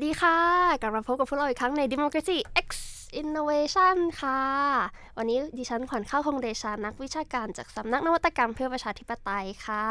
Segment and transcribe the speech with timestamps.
[0.00, 0.38] วัสดีค่ะ
[0.82, 2.68] กลับมาพบกับพวกเราอีกครั้งใน Democracy X
[3.20, 4.42] Innovation ค่ะ
[5.18, 9.86] วันนี้ดิฉันขวัญข้าวคงเดชานักวิชาการจากสำนักนวัตกรรมเพื่อประชาธิปไตยค่ะ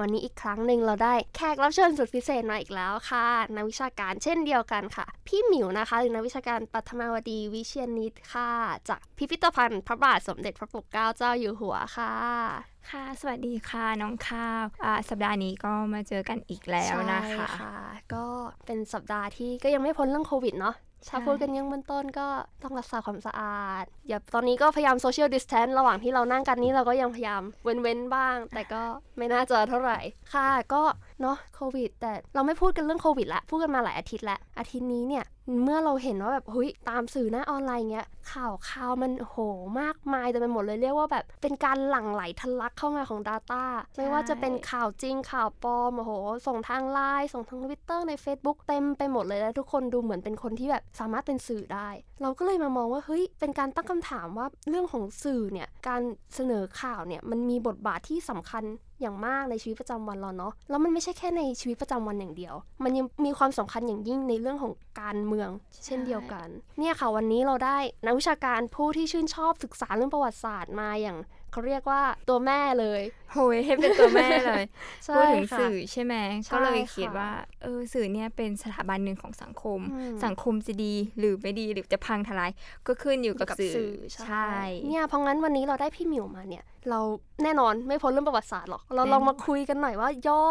[0.00, 8.50] วันนี้อีกครั้งหนึ่งเราได้แขกรับเชิญสุดพิเศษมาอีกแล้วค่ะ นักวิชาการเช่นเดียวกันค่ะ พี่หมิวนะคะ หรือนักวิชาการปัทมาวดีวิเชียนนิตค่ะ
[8.88, 17.74] จากพิพิธภัณฑ์พระบาทสมเด็จพระปกเกล้าเจ้าอยู่หัวค่ะ ค่ะ สวัสดีค่ะ น้องข้าวอ่าสัปดาห์นี้ก็มาเจอกันอีกแล้วนะคะใช่ค่ะ
[18.14, 18.24] ก็
[18.66, 22.26] เป็นสัปดาห์ที่ก็ยังไม่พ้นเรื่องโควิดเนาะใช่ถ้าพูดกันยังเบื้องต้นก็
[22.62, 28.82] ต้องรักษาความสะอาด อย่าตอนนี้ก็พยายามโซเชียลดิส a ทนระหว่างที่เรานั่งกันนี้เราก็ยังพยายามเว้นๆบ้าง แต่ก็
[29.16, 29.98] ไม่น่าจะเท่าไหร่
[30.34, 30.82] ค่ะ ก็
[31.20, 35.24] เนาะโควิด แต่เราไม่พูดกันเรื่องโควิดละพูดกันมาหลายอาทิตย์ละอาทิตย์นี้เนี่ย
[35.62, 39.36] เมื่อเราเห็นว่าแบบเฮ้ยตามสื่อหน้าออนไลน์เงี้ยข่าวข่าวมันโห
[39.80, 43.62] มากมายแต่ไปหมดเลยเรียกว่าแบบ เป็นการหลั่งไหลทะลักเข้ามาของ Data
[43.96, 46.12] ไม่ว่าจะเป็นข่าวจริงข่าวปลอมโอ้โห
[46.46, 51.88] ส่งทางไลน์ส่งทางทวิตเตอร์ใน Facebook เต็มไปหมดเลยแล้วทุกคนดูเหมือนเป็นคนที่แบบสามารถเป็นสื่อได้
[52.22, 56.02] เราก็เลยมามองว่าเฮ้ยเป็นการตั้งคำถามว่าเรื่องของสื่อเนี่ยการ
[56.34, 58.64] เสนอข่าวเนี่ยมันมีบทบาทที่สำคัญ
[59.02, 65.48] อย่างมากในชีวิตประจำวันเราเนาะแล้วมันไม่ใช่แค่ในชีวิตประจำวันอย่างเดียว มันยังมีความสำคัญอย่างยิ่งในเรื่องของการเมือง
[65.84, 66.48] เช่นเดียวกัน
[66.78, 71.18] เนี่ยค่ะวันนี้เราได้นักวิชาการผู้ที่ชื่นชอบศึกษาเรื่องประวัติศาสตร์มาอย่าง
[71.52, 74.64] เขาเรียกว่าตัวแม่เลยโหยให้เป็นตัวแม่เลย
[75.04, 76.14] ใช่พูดถึงค่ะสื่อใช่ไหม
[76.44, 77.30] ใช่ก็เลยคิดค่ะว่า
[77.62, 82.50] เออสื่อเนี่ยเป็นสถาบันหนึ่งของสังคมอืมสังคมจะดีหรือไม่ดีหรือจะพังทลาย
[82.86, 84.52] ก็ขึ้นอยู่กับสื่อใช่ใช่
[84.86, 87.00] เนี่ยเพราะงั้นวันนี้เราได้พี่หมิวมาเนี่ย เรา
[87.42, 90.46] แน่นอนไม่พ้นเรื่องประวัติศาสตร์หรอก เราแน่นอนลองมาคุยกันหน่อยว่า ย้อ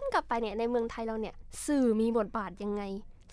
[0.00, 1.34] นกลับไปเนี่ยในเมืองไทยเราเนี่ย
[1.66, 2.82] สื่อมีบทบาทยังไง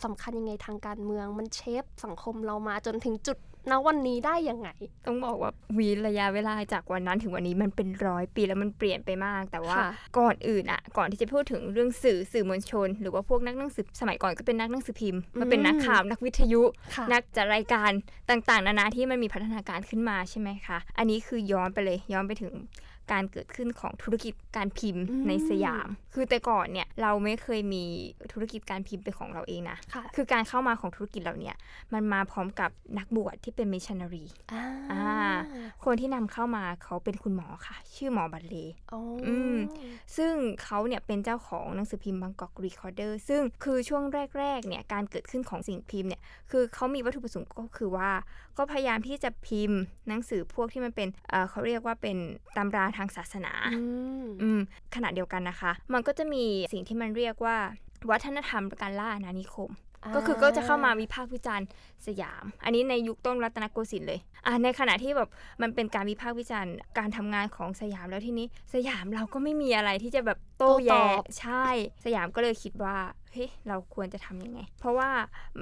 [0.05, 3.37] สำคัญยังไงทางการเมืองมันเชฟสังคมเรามาจนถึงจุด
[3.69, 4.69] ณวันนี้ได้ยังไง
[5.05, 16.61] ต้องบอกว่าวีระยะเวลาจากวันนั้นถึงวันนี้มันเป็นร้อยปีแล้วมันเปลี่ยนไปมาก แต่ว่าค่ะก่อนอื่นอะก่อนที่จะพูดถึงเรื่องสื่อสื่อมวลชน หรือว่าพวกนักหนังสือสมัยก่อนก็เป็นนักหนังสือพิมพ์มาเป็นนักข่าวนักวิทยุ
[16.95, 17.91] ค่ะนักจัดรายการ
[18.29, 22.53] ต่างๆ นานาที่มันมีพัฒนาการขึ้นมาใช่ไหมคะ อันนี้คือย้อนไปเลยย้อนไปถึง
[23.11, 27.83] การเกิดขึ้นของธุรกิจการพิมพ์อืมในสยาม คือแต่ก่อนเนี่ยเราไม่เคยมี
[28.31, 31.55] ธุรกิจการพิมพ์เป็นของเราเองนะค่ะคือการเข้ามาของธุรกิจเราเนี่ย
[31.93, 35.37] มันมาพร้อมกับนักบวชที่เป็นมิชชันนารีอ่าอ่า
[35.83, 38.55] คนที่นำเข้ามาเขาเป็นคุณหมอค่ะ ชื่อหมอบรัดเลย์
[38.91, 39.57] อ๋อออืม
[40.17, 40.33] ซึ่ง
[40.63, 44.03] เขาเนี่ยเป็นเจ้าของหนังสือพิมพ์บางกอกรีคอร์เดอร์ซึ่งคือช่วง
[44.39, 46.21] แรกๆเนี่ยการเกิดขึ้นของสิ่งพิมพ์เนี่ย
[46.51, 48.09] คือเขามีวัตถุประสงค์ก็คือว่า
[48.59, 52.17] ก็พยายามที่จะพิมพ์หนังสือพวกที่มันเป็นเอ่อเขาเรียกว่าเป็น
[52.57, 53.81] ตำราทางศาสนาอื
[54.23, 54.59] มอืม
[54.95, 57.57] ขณะเดียวกันนะคะ มันก็จะมีสิ่งที่มันเรียกว่า
[58.09, 59.69] วัฒนธรรมการล่าอาณานิคม
[60.15, 61.67] ก็คือก็จะเข้ามาวิพากษ์วิจารณ์
[62.07, 65.29] สยาม อันนี้ในยุคต้นรัตนโกสินทร์เลยอะในขณะที่แบบ
[65.61, 71.65] มันเป็นการวิพากษ์วิจารณ์การทำงานของสยามแล้วทีนี้ สยามเราก็ไม่มีอะไรที่จะแบบโต้โต้ตแย้อบใช่
[72.05, 72.95] สยามก็เลยคิดว่า
[73.31, 75.09] เฮ้ยเราควรจะทำยังไง เพราะว่า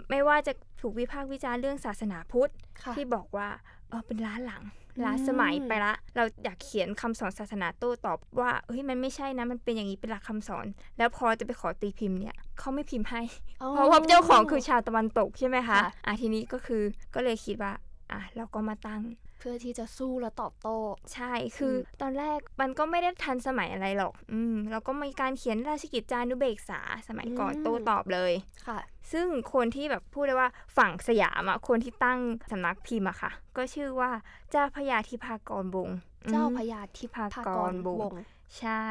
[0.09, 2.51] ไม่ว่าจะถูกวิพากษ์วิจารณ์เรื่องศาสนาพุทธ
[2.83, 3.47] ค่ะที่บอกว่า
[3.89, 10.65] เออเป็นล้าหลังอืม ล้าสมัยไปละ เราอยากเขียนคำสอนศาสนาโต้ตอบว่าเฮ้ยมันไม่ใช่นะมันเป็นอย่างนี้เป็นหลักคำสอน
[10.97, 13.21] แล้วพอจะไปขอตีพิมพ์เนี่ยเขาไม่พิมพ์ให้
[13.61, 16.83] อ๋อเพราะว่าเจ้าของคือชาวตะวันตกใช่ไหมคะค่ะอะทีนี้ก็คือ
[17.15, 17.73] ก็เลยคิดว่า
[18.11, 19.01] อะเราก็มาตั้ง
[19.39, 20.77] เพื่อที่จะสู้และตอบโต้
[21.13, 28.33] ใช่คืออตอนแรกมันก็ไม่ได้ทันสมัยอะไรหรอก อืมแล้วก็มีการเขียนราชกิจจานุเบกษาสมัยก่อนอืมโต้ตอบเลย
[28.67, 28.79] ค่ะ
[29.11, 32.19] ซึ่งคนที่แบบพูดได้ว่าฝั่งสยามอะคนที่ตั้ง
[32.51, 34.11] สำนักพิมพ์อะค่ะ ก็ชื่อว่า
[34.51, 35.97] เจ้าพระยาธิพากรวงศ์
[36.31, 38.19] เจ้าอืมพญาธิพากรวงศ์
[38.59, 38.85] ใช่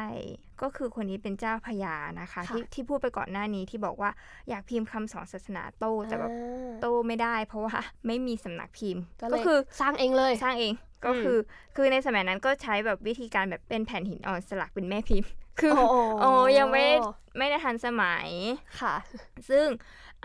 [0.61, 4.09] ก็คือคนนี้เป็นเจ้าพญานะคะค่ะที่ที่พูดไปก่อนหน้านี้ที่บอกว่า
[4.49, 7.75] อยากพิมพ์คำสอนศาสนาโต้แต่แบบอ่าโต้ไม่ได้ เพราะว่า
[8.07, 10.73] ไม่มีสำนักพิมพ์ก็เลยก็คือสร้างเองเลยสร้างเอง
[11.05, 11.37] ก็คือ
[11.75, 15.29] คือในสมัยนั้นก็ใช้แบบวิธีการแบบเป็นแผ่นหินอ่อนสลักเป็นแม่พิมพ์
[15.59, 16.85] คือโอ้โหโอ้ยังไม่
[17.37, 18.29] ไม่ได้ทันสมัย
[18.81, 18.95] ค่ะ
[19.49, 19.65] ซึ่ง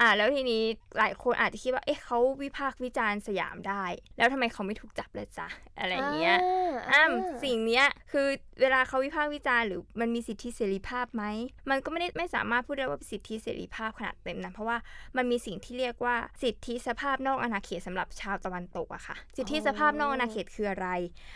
[0.00, 0.62] อ่าแล้วทีนี้
[0.98, 3.84] หลายคนอาจจะคิดว่า เอ๊ะเขาวิพากษ์วิจารณ์สยามได้
[4.16, 5.48] แล้วทำไมเขาไม่ถูกจับเลยจ๊ะ
[5.78, 8.26] อะไรอย่างเงี้ยอ่าอ้ำสิ่งเนี้ยคือ
[8.60, 11.24] เวลาเขาวิพากษ์วิจารณ์หรือมันมีสิทธิเสรีภาพไหม
[11.70, 14.76] มันก็ไม่ได้ไม่สามารถพูดได้ว่าเป็นสิทธิเสรีภาพขนาดเต็มนะเพราะว่า
[15.16, 20.88] มันมีสิ่งที่เรียกว่าสิทธิสภาพนอกอาณาเขตสำหรับชาวตะวันตกอะค่ะ สิทธิสภาพนอกอาณาเขตคืออะไร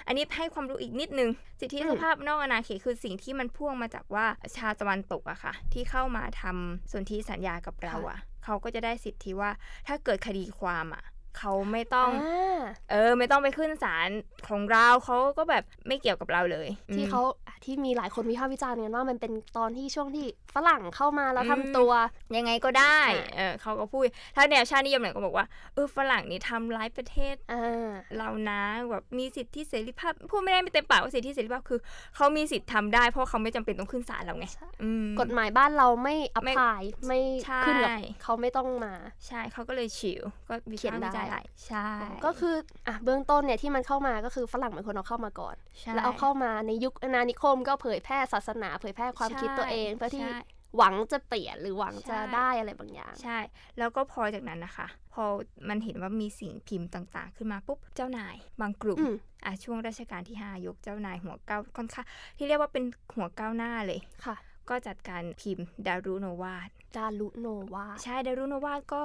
[0.07, 1.31] อันนี้ให้ความรู้อีกนิดนึง
[1.61, 4.27] สิทธิสภาพนอกอาณาเขตคือสิ่งที่มันพ่วงมาจากว่า
[4.57, 9.51] ชาวตะวันตกอะค่ะ ที่เข้ามาทำสนธิสัญญากับเราอะ เขาก็จะได้สิทธิว่า
[9.87, 11.05] ถ้าเกิดคดีความอะ
[11.39, 12.61] เขาไม่ต้องอ่า
[12.91, 14.09] เออ ไม่ต้องไปขึ้นศาล
[14.49, 17.23] ของเราเขาก็แบบไม่เกี่ยวกับเราเลย ที่อืมเขา
[17.65, 21.93] ที่มีหลายคนวิพากษ์วิจารณ์กันว่ามันเป็นตอนที่ช่วงที่ฝรั่งเข้ามาแล้วอืมทำตัว
[22.37, 24.03] ยังไงก็ได้อ่าเออเขาก็พูด
[24.37, 28.61] ถ้าแนวชาตินิยมเนี่ยก็บอกว่าเออฝรั่งนี่ทำร้ายประเทศอ่าเรานะ
[28.91, 31.81] แบบมีสิทธิเสรีภาพพูดไม่ได้ไม่เต็มปากว่าสิทธิเสรีภาพคือ
[32.17, 34.47] เขามีสิทธิ์ทำได้ เพราะเขาไม่จำเป็นต้องขึ้นศาลเราไง
[34.83, 37.91] อืมกฎหมายบ้านเราไม่อไม่ภายไม่ใช่ขึ้นกับ
[38.23, 38.95] เขาไม่ต้องมา
[39.27, 41.89] ใช่เขาก็เลยฉิวก็วิเขียนพากษ์วิจารณ์ได้ใช่
[42.25, 42.55] ก็คือ
[42.87, 50.39] อะเบื้องต้นเนี่ยที่มันเข้ามาก็คือฝรั่งเป็นคนเอาเข้ามาก่อนใช่แล้วเอาเข้ามาในยุคอาณานิคม ก็เผยแพร่ศาสนา เผยแพร่ความคิดตัวเองเพื่อที่ใช่
[50.77, 53.39] หวังจะเปลี่ยนหรือหวังจะใช่ได้อะไรบางอย่าง ใช่
[53.79, 55.25] แล้วก็พอจากนั้นนะคะ พอ
[55.69, 59.15] มันเห็นว่ามีสิ่งพิมพ์ต่างๆ ขึ้นมาปุ๊บเจ้านาย บางกลุ่มอืม
[59.45, 62.07] อะช่วงรัชกาลที่5ยกเจ้านายหัวก้าวค่อนข้าง
[62.37, 62.85] ที่เรียกว่าเป็น
[63.17, 64.37] หัวก้าวหน้าเลยค่ะ
[64.71, 69.01] ก็จัดการพิมพ์ดารุโนวาดดารุโนวาใช่ดารุโนวาดก็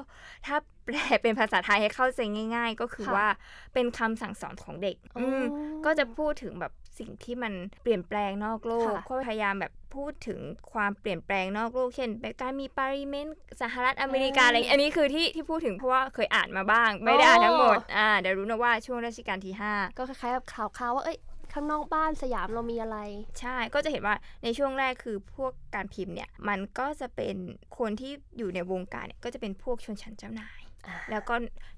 [0.45, 0.55] ถ้า
[0.85, 2.19] แปลเป็นภาษาไทยให้เข้าใจ
[2.55, 3.27] ง่าย ๆ ก็คือค่ะว่า
[3.73, 5.43] เป็นคำสั่งสอนของเด็กอ๋ออืม
[5.85, 7.53] ก็จะพูดถึงแบบสิ่งที่มัน
[7.83, 10.39] เปลี่ยนแปลงนอกโลกค่ะก็พยายามแบบพูดถึง
[10.73, 21.17] ความเปลี่ยนแปลงนอกโลก เช่นแบบการมีปาริเมนต์สหรัฐอเมริกาอะไรอย่างเงี้ยอันนี้คือที่ที่พูดถึงเพราะว่าเคยอ่านมาบ้าง ไม่ได้อ่านทั้งหมดอ่าดารุโนวาดช่วงรัชกาลที่ห้าก็คล้ายๆกับข่าวๆว่าเอ้ย
[21.53, 22.97] ข้างนอกบ้านสยามเรามีอะไร
[23.39, 27.35] ใช่ก็จะเห็นว่าในช่วงแรกคือพวกการพิมพ์เนี่ย มันก็จะเป็น
[27.77, 31.35] คนที่อยู่ในวงการเนี่ยก็จะเป็นพวกชนชั้นเจ้านายอ่าแล้วก็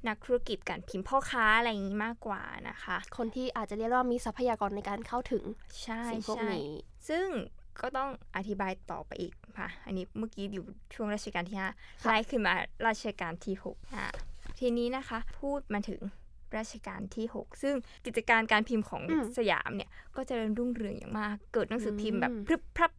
[0.08, 5.44] นักธุรกิจการพิมพ์พ่อค้าอะไรอย่างนี้มากกว่านะคะ คนที่อาจจะเรียกว่ามีทรัพยากรในการเข้าถึง
[5.84, 6.70] ใช่สิ่งพวกใช่นี้
[7.10, 7.28] ซึ่ง
[7.82, 11.70] ก็ต้องอธิบายต่อไปอีกค่ะ อันนี้เมื่อกี้อยู่ช่วงรัชกาลที่ห้า
[12.02, 12.54] ค่ะไล่ขึ้นมา
[12.88, 14.08] รัชกาลที่หกอะ
[14.60, 16.02] ทีนี้นะคะ พูดมาถึง
[16.58, 22.92] รัชกาลที่ 6 ซึ่งกิจการการพิมพ์ของอืมสยามเนี่ยก็เจริญรุ่งเรืองอย่างมาก เกิดหนังสือพิมพ์แบบอืมพรึบพรับ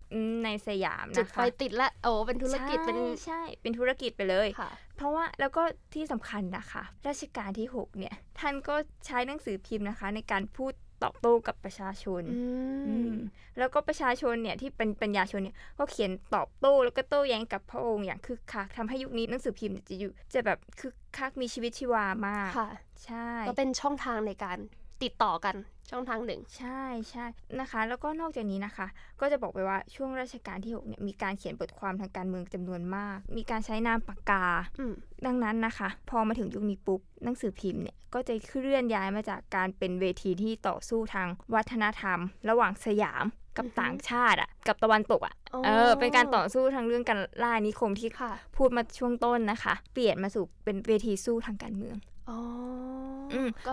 [0.45, 5.63] ในสยามจุดนะไฟคะติดและโอ้เป็นธุรกิจเป็นใช่ใช่เป็นธุรกิจไปเลยค่ะเพราะว่าแล้วก็
[5.95, 8.75] ที่สำคัญนะคะ รัชกาลที่ 6 เนี่ยท่านก็
[9.07, 10.73] ใช้หนังสือพิมพ์นะคะ ในการพูด
[11.05, 12.43] ตอบโต้กับประชาชนอื
[12.89, 13.15] อืมม
[13.59, 22.71] แล้วก็ประชาชนเนี่ยที่เป็นปัญญาชนเนี่ยก็เขียนตอบโต้แล้วก็โต้แย้งกับพระองค์อย่างคึกคักทำให้ยุคนี้หนังสือพิมพ์เนี่ยจะอยู่จะแบบคึกคักมีชีวิตชีวามาก ค่ะ
[23.05, 24.59] ใช่ ก็เป็นช่องทางในการ
[25.03, 25.57] ติดต่อกัน
[25.91, 27.27] ช่องทางหนึ่ง ใช่ใช่
[27.61, 28.87] นะคะ แล้วก็นอกจากนี้นะคะ
[29.21, 34.45] ก็จะบอกไปว่าช่วงรัชกาลที่6เนี่ยมีการเขียนบทความทางการเมืองจำนวนมาก มีการใช้นามปากกา
[34.79, 34.95] อืม
[35.27, 42.19] ดังนั้นนะคะ พอมาถึงยุคนี้ปุ๊บหนังสือพิมพ์เนี่ยก็จะเคลื่อนย้ายมาจากการเป็นเวทีที่ต่อสู้ทางวัฒนธรรม
[42.49, 43.25] ระหว่างสยาม
[43.57, 51.97] กับอือฮึต่างชาติอะกับตะวันตกอะอ๋อเออเป็นการต่อสู้ทางเรื่องการล่านิคมที่ค่ะพูดมาช่วงต้นนะคะ เปลี่ยนมาสู่เป็นเวทีสู้ทางการเมือง
[52.31, 52.84] อ๋อออืมก็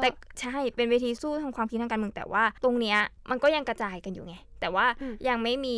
[0.01, 0.09] แต่
[0.41, 2.97] ใช่เป็นเวทีสู้ทางความคิดทางการเมืองแต่ว่าตรงเนี้ย
[3.29, 5.75] มันก็ยังกระจายกันอยู่ไง แต่ว่าอืมยังไม่มี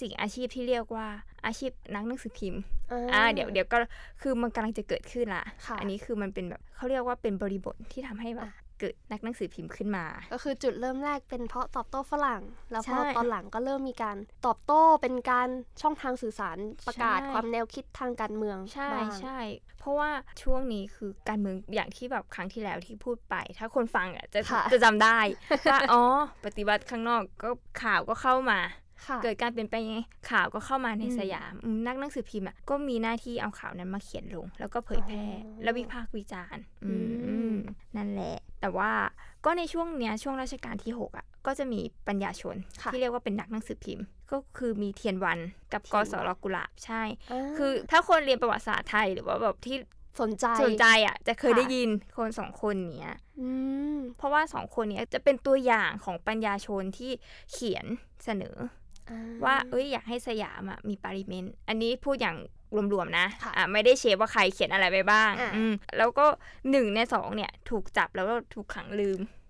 [0.00, 1.06] สิ่งอาชีพที่เรียกว่า
[1.46, 3.78] อาชีพนักหนังสือพิมพ์อ่าอ่าเดี๋ยวเดี๋ยวก็
[4.22, 14.16] คือมันกำลังจะเกิดขึ้นละค่ะอันนี้คือมันเป็นแบบเขาเรียกว่าเป็นบริบทที่ทำให้แบบอะ เกิดนักหนังสือพิมพ์ขึ้นมา ก็คือจุดเริ่มแรกเป็นเพราะตอบโต้ฝรั่ง แล้วพอใช่ตอนหลังก็เริ่มมีการ
[14.46, 15.48] ตอบโต้เป็นการ
[15.82, 19.38] ช่องทางสื่อสารประกาศใช่ความแนวคิดทางการเมืองใช่บ้างใช่
[19.78, 20.10] เพราะว่า
[20.42, 25.18] ช่วงนี้คือการเมืองอย่างที่แบบครั้งที่แล้วที่พูดไป ถ้าคนฟังอะจะค่ะจะจำได้
[25.72, 26.02] ว่าอ๋อ
[26.44, 27.50] ปฏิวัติข้างนอกก็
[27.82, 28.87] ข่าวก็เข้ามาค่ะ
[29.22, 30.00] เกิดการเปลี่ยนแปลงยังไง
[30.30, 37.54] ข่าวก็เข้ามาในอืมสยามอืมนักหนังสือพิมพ์อะก็มีหน้าที่เอาข่าวนั้นมาเขียนลง แล้วก็เผยแพร่อ๋อแล้ววิพากษ์วิจารณ์อืมอืม
[37.96, 38.90] นั่นแหละ แต่ว่า
[39.44, 45.38] ก็ในช่วงเนี้ยช่วงรัชกาลที่หกอะก็จะมีปัญญาชนค่ะที่เรียกว่าเป็นนักหนังสือพิมพ์ ก็คือมีเทียนวัน
[45.72, 49.76] กับเทีกยนวันสรกุหลาบใช่าคือถ้าคนเรียนประวัติศาสตร์ไทยหรือว่าแบบที่
[50.20, 53.48] สนใจสนใจอะจะเคยค่ะได้ยินคนสองคนเนี้ยอื
[53.96, 57.10] มเพราะว่าสองคนเนี้ยจะเป็นตัวอย่างของปัญญาชนที่
[57.52, 57.86] เขียน
[58.24, 58.66] เสนออ่
[59.44, 62.36] ว่าเอ้ยอยากให้สยามอะมีปาริเมนต์อันนี้พูดอย่าง
[62.92, 66.26] รวมๆนะค่ะอะไม่ได้เชฟว่าใครเขียนอะไรไปบ้างอะอืมแล้วก็
[66.70, 69.47] หนึ่งในสองเนี่ย ถูกจับแล้วก็ถูกขังลืมโอ้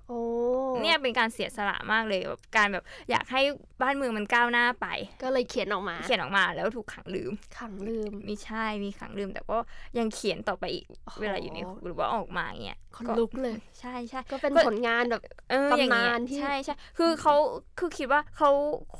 [0.82, 3.42] เนี่ยเป็นการเสียสละมากเลยแบบการแบบอยากให้
[3.82, 4.86] บ้านเมืองมันก้าวหน้าไป
[5.22, 9.58] ก็เลยเขียนออกมา เขียนออกมาแล้วถูกขังลืม ขังลืมมีใช่มีขังลืม แต่ก็
[9.98, 17.34] ยังเขียนต่อไปอีกโอ้โหเวลาอยู่ในคุกหรือว่าออกมาเงี้ยคนก็ลุกเลย ใช่ใช่ก็เป็นก็ผลงานแบบเอออย่างเงี้ตำนายนที่ใช่ใช่คือเขา
[17.78, 18.50] คือคิดว่าเขา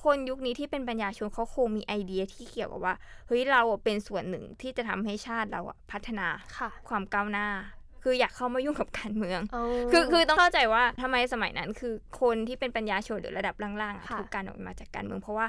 [0.03, 2.95] คนยุคนี้ที่เป็นปัญญาชนเขาคงมีไอเดียที่เกี่ยวกับว่า
[3.27, 7.49] เฮ้ยเราอะเป็นส่วนหนึ่งที่จะทำให้ชาติเราอะพัฒนาค่ะความก้าวหน้า
[8.03, 9.63] คืออยากเข้ามายุ่งกับการเมืองอ๋อ
[9.93, 15.47] คือคือต้องเข้าใจว่าทำไมสมัยนั้น คือคนที่เป็นปัญญาชนหรือระดับล่างๆอะค่ะถูกการออกมาจากการเมืองเพราะว่า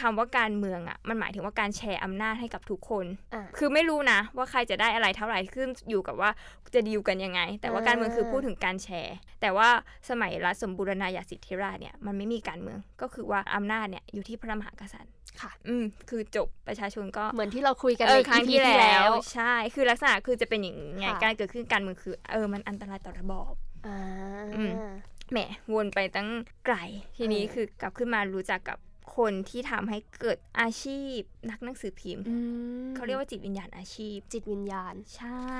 [0.00, 6.30] คำว่าการเมืองอะมันหมายถึงว่าการแชร์อำนาจให้กับทุกคนอะคือไม่รู้นะ ว่าใครจะได้อะไรเท่าไหร่ขึ้นอยู่กับว่า
[6.74, 9.68] จะดีลกันยังไง แต่ว่าอ่าการเมืองคือพูดถึงการแชร์ แต่ว่า
[10.10, 15.12] สมัยรัฐสมบูรณาญาสิทธิราชเนี่ยมันไม่มีการเมืองก็คือว่าอำนาจเนี่ยอยู่ที่พระมหากษัตริย์
[15.42, 23.52] ค่ะ อืม คือจบประชาชนก็เหมือนที่เราคุยกันเอในอครั้ง EP ที่ที่แล้แล้ววใช่ คือลักษณะคือจะเป็นอย่างไงค่ะการเกิดขึ้นการเมืองคือ เออ มันอันตรายต่อระบอบ
[23.86, 23.98] อ่า
[24.56, 24.72] อืม
[25.32, 25.38] แหม
[25.72, 26.28] วนไปตั้ง
[26.66, 26.76] ไกล
[27.16, 28.78] ทีนี้เออคือกลับขึ้นมารู้จักกับ
[29.16, 31.18] คนที่ทำให้เกิดอาชีพ
[31.50, 32.36] นักหนังสือพิมพ์อื
[32.86, 35.50] มเขาเรียกว่าจิตวิญญาณอาชีพ จิตวิญญาณใช่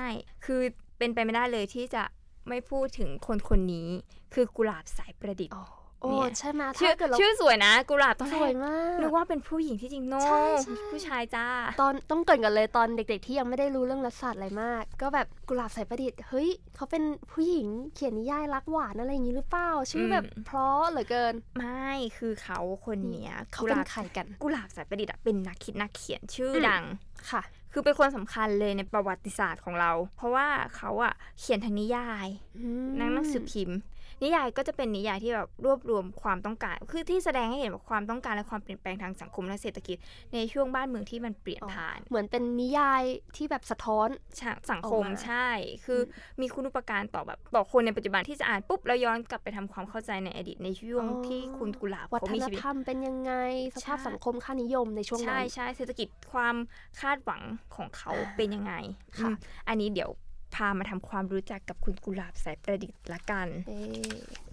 [0.45, 0.61] คือ
[0.97, 2.03] เป็นไปไม่ได้เลยที่จะ
[2.49, 3.89] ไม่พูดถึงคนคนนี้
[4.33, 5.55] คือกุหลาบสายประดิษฐ์
[6.01, 11.45] โอ้โอ้เนี่ยใช่ไหมชื่อถ้าเกิดเราชื่อสวยนะกุหลาบตอนสแรวยกมากนึกว่าเป็นผู้หญิงที่จริงโนใช่ใช่ผู้ชายจ้า
[11.81, 26.83] ตอนต้องเกรินกันเลยตอนเด็ก ๆ ที่ยังไม่ได้รู้เรื่องรัฐศาสตร์อะไรมาก ก็แบบกุหลาบสายประดิษฐ์เฮ้ยเขาเป็นผู้หญิงเขียนนิยายรักหวานอะไรอย่างนี้หรือเปล่าชื่อแบบอืมเพราะเหลือเกิน ไม่คือเขาคนเนี้ยเขากุหเป็นลาบใครกันกุหลาบสายประดิษฐ์อะเป็นนักคิดนักเขียนชื่ออมดัง
[27.31, 27.43] ค่ะ
[27.73, 32.27] คือเป็นคนสำคัญเลยในประวัติศาสตร์ของเรา เพราะว่าเขาอะเขียนทั้งนิยาย
[32.57, 33.79] อืมหนังหนังสือพิมพ์
[34.23, 39.97] นิยายก็จะเป็นนิยายที่แบบรวบรวมความต้องการ คือที่แสดงให้เห็นว่าความต้องการและความเปลี่ยนแปลงทางสังคมและเศรษฐกิจ
[40.33, 43.03] ในช่วงบ้านเมืองที่มันเปลี่ยนอ๋อผ่าน เหมือนเป็นนิยาย
[43.35, 44.07] ที่แบบสะท้อน
[44.39, 45.47] ชะสังคมออกมาใช่
[45.85, 46.01] คืออ
[46.41, 53.31] มีคุณอุปการต่อแบบต่อคนในปัจจุบันที่จะอ่านปุ๊บแล้วย้อนกลับไปทำความเข้าใจในอดีตในช่วงอ๋อที่คุณกุหลาบวัเขาฒมีนชีวิตธรรมเป็นยังไง
[53.75, 56.55] สภาพใช่สังคมค่านิยมในช่วงนั้ใช่นใช่เศรษฐกิจความ
[56.99, 57.41] คาดหวัง
[57.75, 58.73] ของเขาอ่าเป็นยังไง
[59.19, 59.35] ค่ะอืม
[59.67, 60.11] อันนี้เดี๋ยว
[60.55, 64.09] พามาทำความรู้จักกับคุณกุหลาบสายประดิษฐ์ละกันเอ๊ะ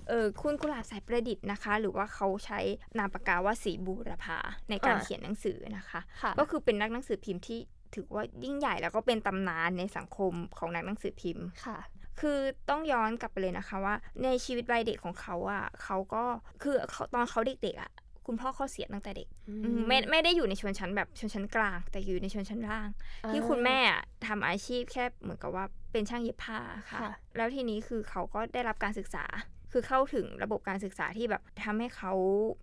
[0.09, 2.61] เออคุณกุหลาบสายประดิษฐ์นะคะ หรือว่าเขาใช้
[2.99, 4.39] นามปากกาว่าสีบูรพา
[4.71, 7.61] ในการเขียนหนังสือนะคะค่ะก็คือเป็นนักหนังสือพิมพ์ที่
[7.95, 11.79] ถือว่ายิ่งใหญ่แล้วก็เป็นตำนานในสังคมของนักหนังสือพิมพ์ค่ะ
[12.21, 12.39] คือ
[12.71, 16.25] ต้องย้อนกลับไปเลยนะคะว่า ในชีวิตวัยเด็กของเขาอะเขาก็
[16.63, 17.91] คือเขาตอนเขาเด็กๆอะ
[18.27, 22.89] คุณพ่อเขาเสียตั้งแต่เด็กอือืมไม่ไม่ได้อยู่ในชนชั้นแบบชนชั้นกลาง แต่อยู่ในชนชั้นล่าง
[23.31, 29.25] ที่คุณแม่อะทำอาชีพแค่เหมือนกับว่า เป็นช่างเย็บผ้าค่ะค่ะ แล้วทีนี้คือเขาก็ได้รับการศึกษา
[29.73, 32.13] คือเข้าถึงระบบการศึกษาที่แบบทำให้เขา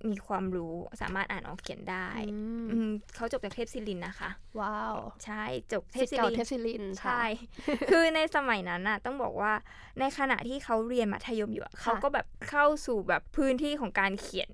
[0.09, 4.29] มีความรู้สามารถอ่านออกเขียนได้อืมอืมเขาจบจากเทพศิรินทร์นะคะ
[4.59, 7.23] ว้าว ใช่จบเทสิพทธิ์ศิเก่ารินทเทร์พศิรินทร์ใช่
[7.65, 9.53] ค่ะคือในสมัยนั้นน่ะต้องบอกว่า
[9.99, 14.51] ในขณะที่เขาเรียนมัธยมอยู่อะเขาก็แบบเข้าสู่แบบพื้นที่ของการเขียน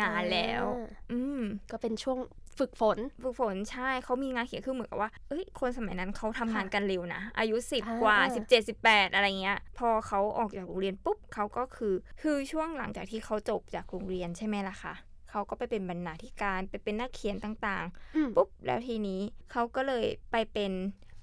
[0.00, 2.18] งานแล้วอ่าอืม ก็เป็นช่วง
[2.58, 14.94] ฝึกฝน ฝึกฝนใช่เขามีงานเขียนคือเหมือนกับว่าเอ้ยคนสมัยนั้นเขาทำงานค่ะกันเร็วนะ อายุสิบอ่ากว่าสิบเจ็ดสิบแปดอะไรเงี้ย พอเขาออกจากโรงเรียนปุ๊บเขาก็คือ คือช่วงหลังจากที่เขาจบจากโรงเรียนใช่ไหมล่ะคะ
[15.30, 17.84] เขาก็ไปเป็นบรรณาธิการไปเป็นนักเขียนต่าง
[18.16, 19.20] อืมๆปุ๊บแล้วทีนี้
[19.52, 20.72] เขาก็เลยไปเป็น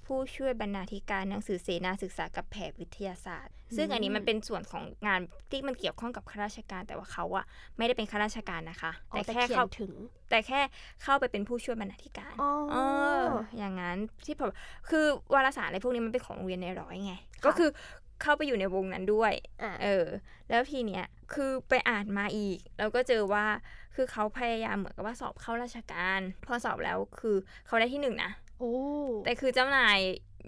[0.06, 5.20] ผู้ช่วยบรรณาธิการหนังสือเสนาศึกษากับแผนวิทยาศาสตร์ ซึ่งอันนี้มันเป็นส่วนของงาน
[5.50, 7.44] ที่มันเกี่ยวข้องกับข้าราชการ แต่ว่าเขาอะ
[7.76, 9.92] ไม่ได้เป็นข้าราชการนะคะอ๋อแต่แต่แค่เขียเขานถึง
[10.30, 10.60] แต่แค่
[11.02, 12.76] เข้าไปเป็นผู้ช่วยบรรณาธิการอ๋อเอ
[13.24, 13.26] อ
[13.58, 14.52] อย่างนั้นที่แบบ
[14.90, 15.04] คือ
[15.34, 17.70] วารสารอะไรพวกนี้มันเป็นของโรงเรียนในร้อยไง ก็คือ
[18.22, 19.32] เข้าไปอยู่ในวงนั้นด้วย
[19.62, 20.06] อ่าเออ
[20.50, 21.04] แล้วทีเนี้ย
[21.34, 23.44] คือไปอ่านมาอีก แล้วก็เจอว่า
[23.94, 28.30] คือเขาพยายามเหมือนกับว่าสอบเข้าราชการ พอสอบแล้วคือเขาได้ที่หนึ่งนะ
[28.60, 28.74] โอ้
[29.24, 29.98] แต่คือเจ้านาย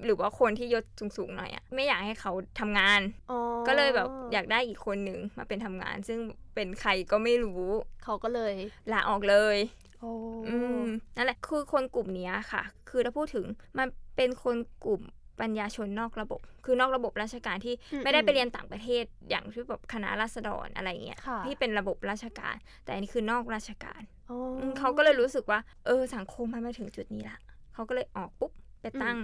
[0.04, 0.84] หรือว่าคนที่ยศ
[1.16, 3.00] สูงๆหน่อยอะไม่อยากให้เขาทำงาน
[3.30, 6.18] อ๋อก็เลยแบบอยากได้อีกคนหนึ่งมาเป็นทำงาน ซึ่ง
[6.54, 7.64] เป็นใครก็ไม่รู้
[8.04, 8.54] เขาก็เลย
[8.92, 9.56] ลาออกเลย
[10.00, 10.10] โอ้
[10.48, 10.84] อืม
[11.16, 13.46] นั่นแหละคือคนกลุ่มเนี้ยค่ะ คือถ้าพูดถึง
[13.78, 15.02] มันเป็นคนกลุ่ม
[15.40, 24.00] ปัญญาชนนอกระบบ คือนอกระบบราชการที่อืมไม่ได้ไปเรียนต่างประเทศอย่างที่แบบคณะราษฎรอะไรเงี้ยค่ะที่เป็นระบบราชการ แต่อันนี้คือนอกราชการ
[24.30, 27.38] อ๋ออืมเขาก็เลยรู้สึกว่า เออสังคมมันมาถึงจุดนี้ละ
[27.74, 29.18] เขาก็เลยออกปุ๊บไปตั้ง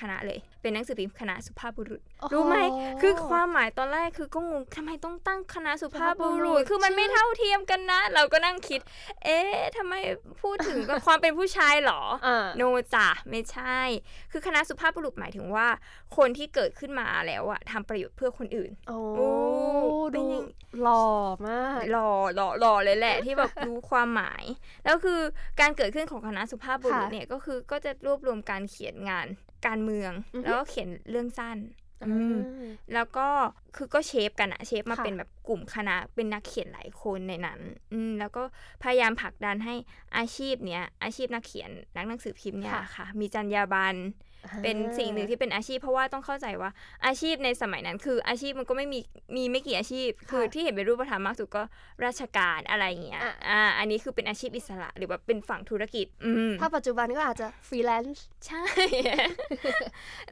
[0.00, 2.56] คณะเลย เป็นหนังสือพิมพ์คณะสุภาพบุรุษโอ้โรู้ไหม
[3.02, 8.80] คือความหมายตอนแรกคือก็งงทำไมต้องตั้งคณะสุภาพบุรุษ คือมันไม่เท่าเทียมกันนะ เราก็นั่งคิด
[9.24, 9.94] เอ๊ะทำไม
[10.42, 12.62] พูดถึงกับความเป็นผู้ชายเหรออ่าโน
[12.94, 13.78] จ้ะไม่ใช่
[14.32, 15.66] คือคณะสุภาพบุรุษหมายถึงว่า
[16.16, 19.28] คนที่เกิดขึ้นมาแล้วอะทำประโยชน์เพื่อคนอื่น โอ้โอ้
[20.12, 20.44] เป็ดูนยัง
[20.82, 21.06] หล่อ
[21.46, 24.44] มากหล่อหล่อหล่อเลยแหละ ที่แบบรู้ความหมาย
[24.84, 25.20] แล้วคือ
[25.60, 29.26] การเกิดขึ้นของคณะสุภาพบุรุษค่ะเนี่ยก็คือก็จะรวบรวมการเขียนงาน
[29.66, 31.58] การเมืองอือฮึแล้วก็เขียนเรื่องสั้น
[32.02, 32.36] อ่าอืม
[32.94, 33.28] แล้วก็
[33.76, 37.60] คือก็เชฟกันอะเชฟมาค่ะเป็นแบบ กลุ่มคณะเป็นนักเขียนหลายคนในนั้น
[37.92, 38.42] อืมแล้วก็
[38.82, 39.74] พยายามผลักดันให้
[40.16, 43.98] อาชีพเนี้ย อาชีพนักเขียนนักหนังสือพิมพ์เนี่ยค่ะค่ะ มีจรรยาบรรณ
[44.62, 46.70] เป็นสิ่งหนึ่งที่เป็นอาชีพ เพราะว่าต้องเข้าใจว่า
[47.06, 49.00] อาชีพในสมัยนั้น คืออาชีพมันก็ไม่มี
[49.36, 51.62] มีไม่กี่อาชีพ คือที่เห็นเป็นรูปธรรมมากสุดก็
[52.04, 58.64] ราชการอะไรอย่างเงี้ยอะอ่าอันนี้คือเป็นอาชีพอิสระหรือว่าเป็นฝั่งธุรกิจอืมถ้าปัจจุบันก็อาจจะฟรีแลนซ์ใช่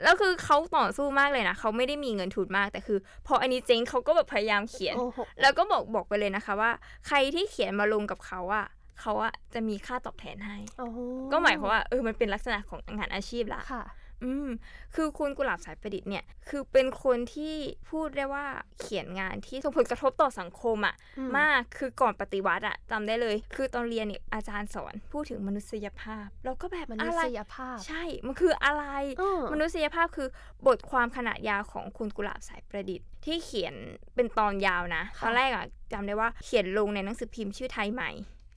[0.03, 5.02] แล้วคือเขาต่อสู้มากเลยนะเขาไม่ได้มีเงินทุนมากแต่คือ พออันนี้เจ๊งเขาก็แบบพยายามเขียนโอ้โห
[5.41, 6.71] แล้วก็บอกบอกไปเลยนะคะว่า
[7.07, 8.67] ใครที่เขียนมาลงกับเขาอะ
[9.01, 10.99] เขาอะจะมีค่าตอบแทนให้โอ้โห
[11.33, 13.83] ก็หมายความว่าเออมันเป็นลักษณะของงานอาชีพละค่ะ
[14.25, 14.49] อืม
[14.95, 17.57] คือคุณกุหลาบสายประดิษฐ์เนี่ย คือเป็นคนที่
[17.91, 18.47] พูดได้ว่า
[18.81, 28.85] เขียนงานที่ส่งผลกระทบต่อสังคมอะ่ะอืมมาก คือก่อนปฏิวัติอะจำได้เลย คือตอนเรียนเนี่ยอาจารย์สอนพูดถึงมนุษยภาพเราก็แบบมนุอะไรษยภาพ ใช่ มันคืออะไร
[29.21, 30.29] อืมมนุษยภาพคือ
[30.67, 33.75] บทความขนาดยาวของคุณกุหลาบสายประดิษฐ์ ที่เขียน
[34.15, 38.11] เป็นตอนยาวนะค่ะตอนแรกอะจำได้ว่าเขียนลงในหนังสือพิมพ์ชื่อไทยใหม่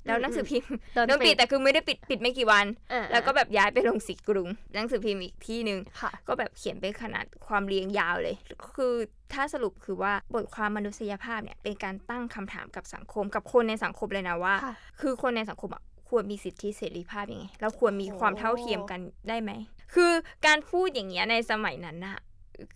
[0.05, 8.35] แล้วอืมหนังสือพิมพ์โดนโดนปิปิดดแต่คือไม่ได้ปิดปิดไม่กี่วันอ่าแล้วก็แบบย้ายไปลงสีกรุง หนังสือพิมพ์อีกที่หนึ่งค่ะก็แบบเขียนเป็นขนาดความเรียงยาวเลย
[8.75, 8.93] คือ
[9.33, 19.51] ถ้าสรุปคือว่าบทความมนุษยภาพเนี่ยเป็นการตั้งคำถามกับสังคมกับคนในสังคมเลยนะว่าค่ะคือคนในสังคมอะควรมีสิทธิเสรีภาพยังไงเราควรมีโอ้ความเท่าเทียมกันได้ไหม
[19.93, 20.11] คือ
[20.45, 22.17] การพูดอย่างเงี้ยในสมัยนั้นน่ะ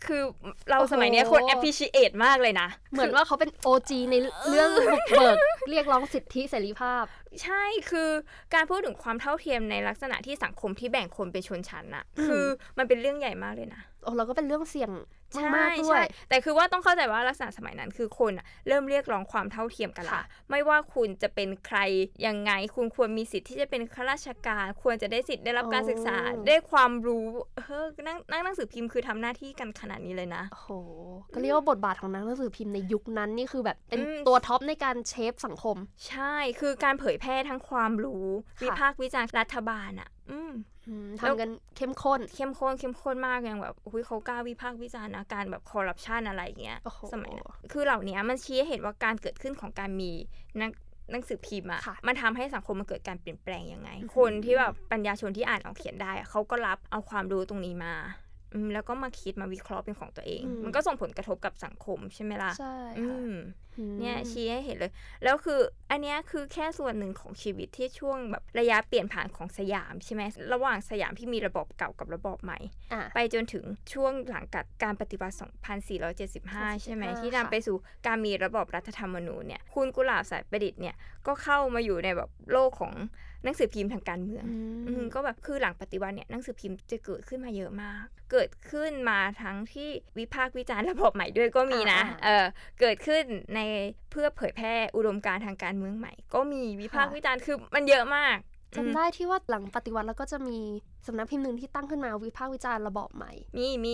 [0.06, 0.22] คือ
[0.70, 4.16] เราสมัยเนี้ยควร appreciate มากเลยนะ เหมือนว่าเขาเป็น OG ใน
[4.50, 5.38] เรื่องบุกเบิก
[5.70, 7.04] เรียกร้องสิทธิเสรีภาพ
[7.44, 8.10] ใช่คือ
[8.54, 12.46] การพูดถึงความเท่าเทียมในลักษณะที่สังคมที่แบ่งคนเป็นชนชั้นน่ะอืมคือ
[12.78, 14.92] มันเป็นเรื่องใหญ่มากเลยนะโอ้เราก็เป็นเรื่องเสี่ยง
[15.34, 21.80] ใช่มากๆด้วใช่ยแต่คือว่าต้องเข้าใจว่าลักษณะสมัยนั้นคือคนอะเริ่มเรียกร้องความเท่าเทียมกันละค่ะไม่ว่าคุณจะเป็นใคร
[22.28, 27.26] ยังไง คุณควรมีสิทธิ์ที่จะเป็นข้าราชการ ควรจะได้สิทธิ์ได้รับการศึกษาได้ความรู้
[27.66, 30.70] เฮ้ยนั่งนั่งหนังสือพิมพ์คือทำหน้าที่กันขนาดนี้เลยนะโอ้โห
[31.34, 35.78] ก็เรียกว่าบทบาทของนักหนังสือพิมพ์ในยุคนั้นนี่คือแบบเป็นอืมตัวท็อปในการเชฟสังคม
[36.08, 38.26] ใช่คือการเผยแพร่ทั้งความรู้
[38.60, 40.79] ค่ะวิพากษ์วิจารณ์รัฐบาลอะอืมอืมแล้ว
[41.22, 50.12] ทำกันเข้มข้น เข้มข้นเข้มข้นมากอย่างแบบอุ้ยเขากล้าวิพากษ์วิจารณ์นะการแบบคอร์รัปชันอะไรอย่างเงี้ยโอ้โหสมัยนั้นคือเหล่านี้มันชี้ให้เห็นว่าการเกิดขึ้นของการมี
[50.62, 50.72] นัก
[51.12, 58.29] หนังสือพิมพ์อะค่ะมันทำให้สังคมมันเกิดการเปลี่ยนแปลงยังไงอือหือคนที่แบบปัญญาชนที่อ่านออกเขียนได้อะเขาก็รับเอาความรู้ตรงนี้มาอืม
[58.74, 63.36] แล้วก็มาคิดมาวิเคราะห์เป็นของตัวเอง มันก็ส่งผลกระทบกับสังคมใช่ไหมล่ะใช่อืค่ะม
[63.78, 64.92] อืมเนี่ยชี้ให้เห็นเลย
[65.24, 65.60] แล้วคือ
[65.92, 70.22] อันเนี้ยคือแค่ส่วนหนึ่งของชีวิตที่ช่วงแบบระยะเปลี่ยนผ่านของสยามใช่ไหม
[70.54, 72.60] ระหว่างสยามที่มีระบบเก่ากับระบบใหม่
[72.94, 75.36] อะไปจนถึงช่วงหลังกับการปฏิวัติ
[76.04, 77.76] 2475 ใช่ไหมค่ะที่นำไปสู่
[78.08, 80.96] การมีระบอบรัฐธรรมนูญเนี่ยคุณกุหลาบสายประดิษฐ์เนี่ย
[81.28, 82.94] ก็เข้ามาอยู่ในแบบโลกของ
[83.44, 84.56] หนังสือพิมพ์ทางการเมืองอื
[84.88, 92.46] อืมมก็แบบคือหลังปฏิวัติเนี่ยหนังสือพิมพ์จะเกิดขึ้นมาเยอะมาก เกิดขึ้นมาทั้งที่วิพากษ์วิจารณ์ระบบใหม่ด้วยก็มีนะอ่าเออ
[92.80, 93.24] เกิดขึ้น
[93.56, 93.60] ใน
[94.12, 98.38] เพื่อเผยแพร่อุดมการณ์ทางการเมืองใหม่ ก็มีวิพากษ์วิจารณ์คือมันเยอะมาก
[98.78, 100.58] จำได้ที่ว่าหลังปฏิวัติแล้วก็จะมี
[101.08, 103.94] สำนักพิมพ์หนึ่งที่ตั้งขึ้นมาวิพากษ์วิจารณ์ระบอบใหม่ มีมี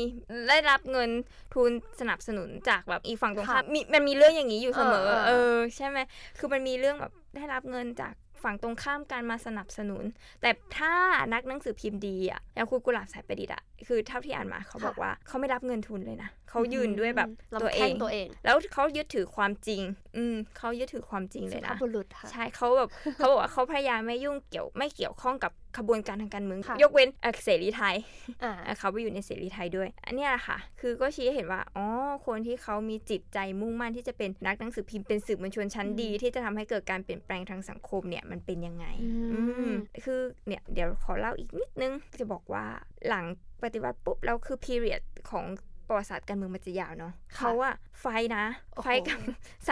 [0.50, 1.10] ได้รับเงิน
[1.54, 5.98] ทุนสนับสนุนจากแบบอีกฝั่งตรงข้ามค่ะมีมันมีเรื่องอย่างนี้อยู่เสมอเออเออเออ ใช่ไหม
[6.38, 8.14] คือมันมีเรื่องแบบได้รับเงินจาก
[8.46, 10.04] ฝั่งตรงข้ามการมาสนับสนุน
[10.42, 10.94] แต่ถ้า
[11.34, 19.82] นักหนังสือพิมพ์ดีอะอย่างคุณกุหลาบสายประดิษฐ์อะคือเท่าที่อ่านมาเขาบอกว่าเขาไม่รับเงินทุนเลยนะเขายืนด้วยแบบลำตัวเอแข้งงตัวเอง แล้วเขายึดถือความจริง
[20.18, 27.96] อืมเขายึดถือความจริงเลสุยภาพนะบุรุษค่ะใช่เขาแบบเขาบอกว่าเขาพยายามไม่ยุ่งเกี่ยวไม่เกี่ยวข้องกับขบวนการทางการเมืองค่ะยกเว้นเอ่อเสรีไทย
[28.44, 31.86] อ่าอะเขาไปอยู่ในเสรีไทยด้วย อันเนี้ยแหละค่ะ คือก็ชี้ให้เห็นว่าอ๋อ
[32.26, 39.10] คนที่เขามีจิตใจมุ่งมั่นที่จะเป็นนักหนังสือพิมพ์เป็นสื่อมวลชนชั้นดี ที่จะทำให้เกิดการเปลี่ยนแปลงทางสังคมเนี่ยมันเป็นยังไง อื
[39.48, 42.66] มอืมคือเนี่ยเดี๋ยวขอเล่าอีกนิดนึงจะบอกว่า
[43.10, 43.26] หลัง
[43.66, 45.46] ปฏิวัติปุ๊บแล้วคือ period ของ
[45.88, 49.20] ประวัติศาสตร์การเมืองมันจะยาวเนาะค่ะเขาอะไฟนะโอ้โหไฟกับ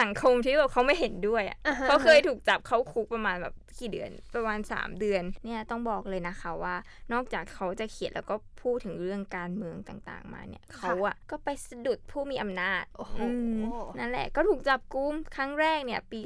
[0.00, 6.74] สังคมที่แบบเขาไม่เห็นด้วยอะอ่าฮะเขาเคยถูกจับเข้าคุกประมาณแบบกี่เดือนประมาณ 3 เดือน เนี่ยต้องบอกเลยนะคะว่า
[7.12, 13.26] นอกจากเขาจะเขียนแล้วก็พูดถึงเรื่องการเมืองต่างๆ มาเนี่ยเขาอะก็ไปสะดุดผู้มีอำนาจโอ้โหอื
[13.58, 13.60] ม
[13.98, 16.20] นั่นแหละก็ถูกจับกุมครั้งแรกเนี่ยปี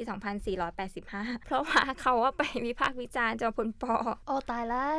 [0.49, 3.95] 2485 เพราะว่าเขาว่าไปวิพากษ์วิจารณ์จอมพลปอ
[4.27, 4.89] โอ้ตายแล้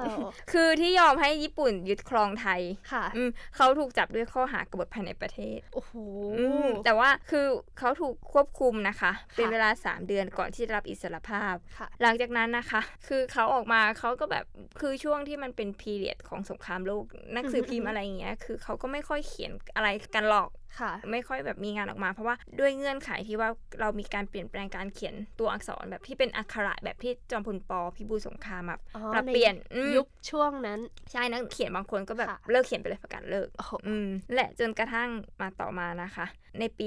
[0.00, 0.04] ว
[0.52, 2.60] คือที่ยอมให้ญี่ปุ่นยึดครองไทย
[2.92, 5.92] ค่ะอืมเขาถูกจับด้วยข้อหากบฏภายในประเทศ โอ้โห
[6.38, 7.46] อืมแต่ว่าคือ
[7.78, 14.44] เขาถูกควบคุมนะคะ เป็นเวลา 3 เดือนก่อนที่จะรับอิสรภาพค่ะหลังจากนั้นนะคะ คือเขาออกมาเขาก็แบบ
[14.80, 23.48] คือช่วงที่มันเป็นพีเรียดของสงครามโลกนักสือพิมพ์อะไรอย่างเงี้ยคือเขาก็ไม่ค่อยเขียนอะไรกันหรอก ค่ะ ไม่ค่อยแบบมีงานออกมา เพราะว่าด้วยเงื่อนไขที่ว่า
[23.80, 30.80] เรามีการเปลี่ยนแปลงการเขียนตัวอักษรแบบที่เป็นอักขระแบบที่จอมพลปอพิบูลสงครามแบบอ๋อปรับในเปลี่ยนอืมยุคช่วงนั้น
[31.12, 35.08] ใช่นักเขียนบางคนก็แบบค่ะเลิกเขียนไปเลยประกาศเลิกโอ้โหอืมและจนกระทั่ง
[35.40, 36.26] มาต่อมานะคะ
[36.58, 36.86] ในปี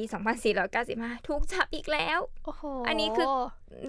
[0.63, 3.27] 2495 ถูกจับอีกแล้วโอ้โหอันนี้คือ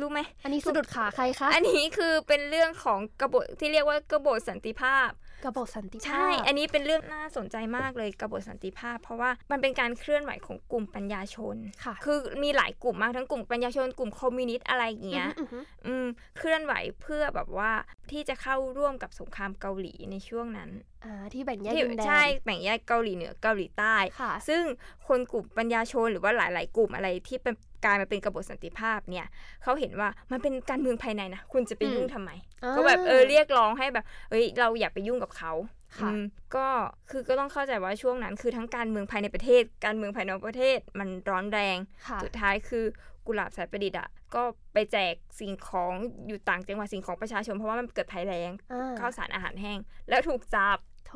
[0.01, 5.11] รู้ไหมอันนี้สะดุดขาใครคะอันนี้คือเป็นเรื่องของกบฏที่เรียกว่ากบฏสันติภาพ
[5.45, 16.07] กบฏสันติภาพ ใช่ อันนี้เป็นเรื่องน่าสนใจมากเลยกบฏสันติภาพ เพราะว่ามันเป็นการเคลื่อนไหวของกลุ่มปัญญาชนค่ะ คือมีหลายกลุ่มมากทั้งกลุ่มปัญญาชนกลุ่มคอมมิวนิสต์อะไรอย่างเงี้ยอือหืออืม
[16.39, 17.71] เคลื่อนไหวเพื่อแบบว่า
[18.11, 20.92] ที่จะเข้าร่วมกับสงครามเกาหลีในช่วงนั้นอ่า
[21.35, 24.63] ที่แบ่งแยกที่ดินแดนใช่แบ่งแยกเกาหลีเหนือเกาหลีใต้ค่ะซึ่ง
[25.09, 29.27] คนกลุ่มปัญญาชนหรือว่าหลาย ๆ กลุ่มอะไรที่เป็นกลายมาเป็นกบฏสันติภาพเนี่ย
[29.63, 32.31] เขาเห็นว่ามันเป็นการเมืองภายในนะคุณจะไปยุ่งทำไม
[32.65, 35.53] อ่าก็แบบเออเรียกร้องให้แบบเฮ้ยเราอย่าไปยุ่งกับเขา
[35.99, 36.23] ค่ะอืม
[36.55, 36.67] ก็
[37.11, 41.77] คือก็ต้องเข้าใจว่าช่วงนั้นคือทั้งการเมืองภายในประเทศ การเมืองภายนอกประเทศมันร้อนแรง
[42.09, 42.85] ค่ะสุดท้ายคือ
[43.27, 45.95] กุหลาบสายประดิษฐ์อะก็ไปแจกสิ่งของ
[46.27, 51.13] อยู่ต่างจังหวัดสิ่งของประชาชนเพราะว่ามันเกิดภัยแล้งอ่าข้าวสารอาหารแห้ง แล้วถูกจับ โถ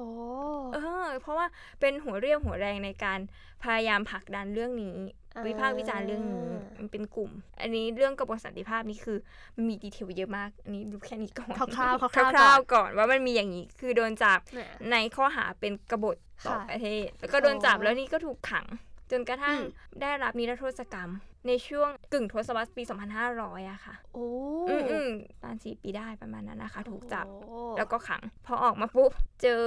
[0.75, 1.47] เออ เพราะว่า
[1.81, 3.21] เป็นหัวเรี่ยวหัวแรงในการ
[3.63, 4.99] พยายามผลักดันเรื่องนี้
[5.35, 6.47] อ่าวิพากษ์วิจารณ์เรื่องนี้
[6.79, 9.19] มันเป็นกลุ่ม อันนี้เรื่องกระบวนสันติภาพนี่คือ
[9.55, 18.67] มันมีดีเทลเยอะมากอันนี้ดูแค่นี้ก่อนคร่าวๆคคร่าวๆร่าวก่อนๆก่อนว่ามันมีอย่างนี้คือโดนจับเนี่ยในข้อหาเป็นกบฏต่อค่ะประเทศแล้วก็โดนจับโอ้แล้วนี่ก็ถูกขัง
[19.11, 19.67] จนกระทั่งอื
[19.97, 21.11] มได้รับนิรโทษกรรม
[21.47, 22.83] ในช่วงกึ่งทศวรรษปี
[23.27, 24.29] 2500อะค่ะ โอ้
[24.69, 29.11] อืมอืมประมาณสี่ปีได้ประมาณนั้นนะคะ ถูกจับโอ้แล้วก็ขัง พอออกมาปุ๊บ
[29.43, 29.63] เจอ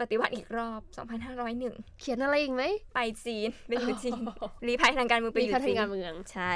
[0.00, 0.80] ปฏิวัติอีกรอบ
[1.40, 2.62] 2501 เขียนอะไรอีกไหม
[2.94, 4.20] ไปจีน ไปอยู่จีน
[4.66, 6.52] รีภัยทางการเมืองไปมีอยู่พัฒจีนนาเมือง ใช่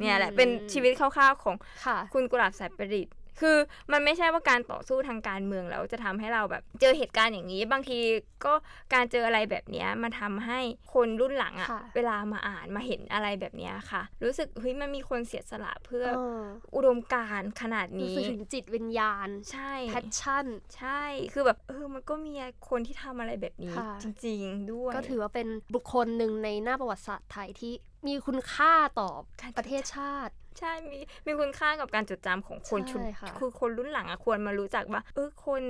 [0.00, 3.56] เนี่ยแหละอืมเป็นชีวิตคร่าวๆของค่ะคุณกุหลาบสายประดิษฐ์ คือ
[3.92, 7.98] มันไม่ใช่ว่าการต่อสู้ทางการเมืองแล้วจะทำให้เราแบบเจอเหตุการณ์อย่างนี้ บางที
[8.44, 8.54] ก็
[8.94, 10.60] การเจออะไรแบบเนี้ยมันทำให้
[10.94, 16.42] คนรุ่นหลังอะค่ะเวลามาอ่านมาเห็นอะไรแบบเนี้ยค่ะ รู้สึกเฮ้ยมันมีคนเสียสละเพื่อเออ
[16.74, 22.34] อุดมการณ์ขนาดนี้รู้สึกถึงจิตวิญญาณ ใช่ passion ใช่คือแบบเออมันก็มี
[22.68, 27.72] คนที่ทำอะไรแบบนี้ค่ะจริง ๆ ด้วย ก็ถือว่าเป็นบุคคลหนึ่งในหน้าประวัติศาสตร์ไทยที่
[28.06, 35.62] มีคุณค่าต่อการจดประเทศชาติ ใช่มีมีคุณค่ากับการจดจำของคนใช่ชุดค่ะคือคนรุ่นหลังอะควรมารู้จักว่าเออคน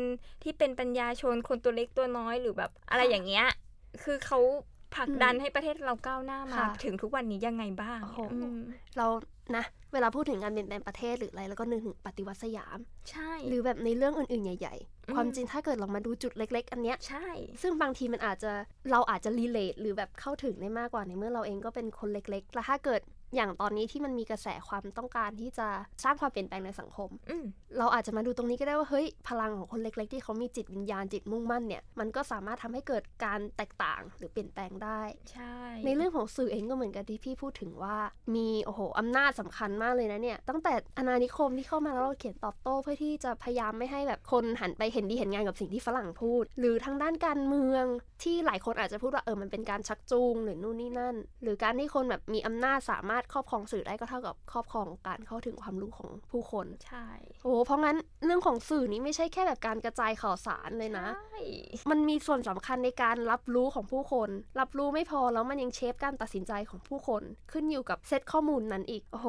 [0.42, 3.46] ที่เป็นปัญญาชนคนตัวเล็กตัวน้อยหรือแบบอะไรอย่างเงี้ย
[4.02, 4.40] คือเขา
[4.96, 8.58] ผลักดันให้ประเทศเราก้าวหน้ามาค่ะถึงทุกวันนี้ยังไงบ้างโอ้โหอืม
[8.96, 9.06] เรา
[9.56, 12.78] นะ เวลาพูดถึงการเปลี่ยนแปลงประเทศหรืออะไรแล้วก็นึกถึงปฏิวัติสยาม
[13.10, 14.76] ใช่ หรือแบบในเรื่องอื่นๆใหญ่
[15.08, 17.26] อืมๆความจริงถ้าเกิดเรามาดูจุดเล็ก ๆ อันเนี้ยใช่
[17.62, 18.52] ซึ่งบางทีมันอาจจะ
[18.90, 23.00] เราอาจจะรีเลทหรือแบบเข้าถึงได้มากกว่าในเมื่อเราเองก็เป็นคนเล็กๆแล้วถ้าเกิด
[23.34, 25.68] อย่างตอนนี้ที่มันมีกระแสความต้องการที่จะ
[26.04, 27.36] สร้างความเปลี่ยนแปลงในสังคมอื
[27.78, 35.00] เราอาจจะมาดูตรงนี้ก็ได้ว่าเฮ้ยพลังของคนเล็ก ๆ ที่เขามีจิตวิญญาณจิตมุ่งมั่นเนี่ยมันก็สามารถทำให้เกิดการแตกต่างหรือเปลี่ยนแปลงได้
[35.32, 37.96] ใช่ ในเรื่องของสื่อเองก็เหมือนกันที่พี่พูดถึงว่า
[38.34, 47.84] มีโอ้โหอำนาจสำคัญมากเลยนะเนี่ยตั้งแต่อาณานิคมที่เข้ามาแล้วเราเขียนตอบโต้ เพื่อที่จะพยายามไม่ให้แบบคนหันไปเห็นดีเห็นงานกับสิ่งที่ฝรั่งพูด หรือทางด้านการเมือง
[48.22, 57.06] ที่หลายคนอาจจะพูดว่าเออมันเป็นการชักจูงหรือนู่นนี่นั่น หรือการที่คนแบบมีอำนาจสามารถครอบครองสื่อได้ก็เท่ากับครอบครองการเข้าถึงความรู้ของผู้คนใช่
[57.42, 61.40] โอ้โหเพราะงั้นเรื่องของสื่อนี้ไม่ใช่แค่แบบการกระจายข่าวสารเลยนะใช่
[61.90, 64.28] มันมีส่วนสำคัญในการรับรู้ของผู้คน
[64.60, 69.28] รับรู้ไม่พอแล้วมันยังเชฟการตัดสินใจของผู้คน ขึ้นอยู่กับเซตข้อมูลนั้นอีก โอ้โห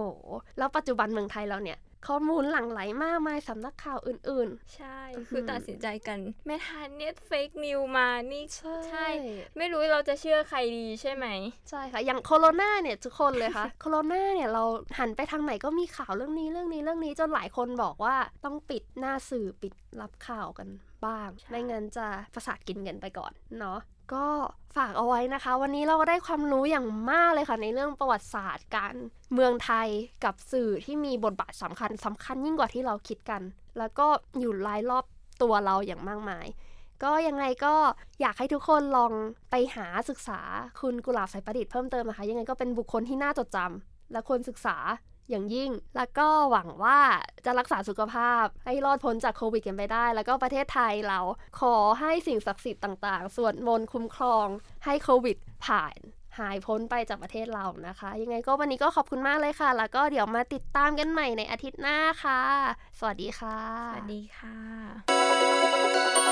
[0.57, 9.07] แล้วปัจจุบันเมืองไทยเราเนี่ย ข้อมูลหลั่งไหลมากมายสำนักข่าวอื่นใช่อื้อหือคือตัดสินใจกัน ไม่ทันเนี่ยเฟกนิวมานี่ๆใช่ใช่
[9.57, 11.25] ไม่รู้เราจะเชื่อใครดีใช่ไหม
[11.69, 14.63] ใช่ค่ะ อย่างโคโรนาเนี่ยทุกคนเลยค่ะ โคโรนาเนี่ยเรา
[14.99, 20.67] หันไปทางไหนก็มีข่าวเรื่องนี้เรื่องนี้เรื่องนี้จนหลายคนบอกว่าต้องปิดหน้าสื่อปิดรับข่าวกัน
[21.05, 23.79] บ้างใช่ไม่งั้นจะประสาทกินกันไปก่อนเนาะ
[24.13, 24.25] ก็
[24.75, 28.95] ฝากเอาไว้นะคะ วันนี้เราก็ได้ความรู้อย่างมากเลยค่ะ ในเรื่องประวัติศาสตร์การ
[29.33, 29.87] เมืองไทย
[30.23, 33.41] กับสื่อที่มีบทบาทสำคัญสำคัญยิ่งกว่าที่เราคิดกัน
[33.77, 34.07] แล้วก็
[34.39, 35.05] อยู่รายรอบ
[35.41, 36.45] ตัวเราอย่างมากมาย
[37.03, 37.75] ก็ยังไงก็
[38.21, 39.11] อยากให้ทุกคนลอง
[39.51, 40.39] ไปหาศึกษา
[40.81, 44.77] คุณกุหลาบสายประดิษฐ์เพิ่มเติมนะคะ ยังไงก็เป็นบุคคลที่น่าจดจำและควรศึกษา
[45.29, 46.99] อย่างยิ่ง แล้วก็หวังว่า
[47.45, 51.19] จะรักษาสุขภาพให้รอดพ้นจากโควิดกันไปได้ แล้วก็ประเทศไทยเรา
[51.59, 54.47] ขอให้สิ่งศักดิ์สิทธิ์ต่างๆสวดมนต์คุ้มครอง
[54.85, 55.97] ให้โควิดผ่าน
[56.39, 62.41] หายพ้นไปจากประเทศเรานะคะ ยังไงก็วันนี้ก็ขอบคุณมากเลยค่ะ แล้วก็เดี๋ยวมาติดตามกันใหม่ในอาทิตย์หน้าค่ะ
[62.99, 63.57] สวัสดีค่ะ
[63.93, 66.26] สวัสดีค่ะ